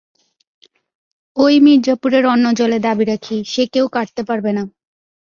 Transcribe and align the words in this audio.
ঐ 1.37 1.45
মির্জাপুরের 1.59 2.23
অন্নজলে 2.25 2.77
দাবি 2.79 3.05
রাখি, 3.05 3.37
সে 3.45 3.63
কেউ 3.73 3.85
কাড়তে 3.87 4.21
পারবে 4.23 4.51
না। 4.53 4.63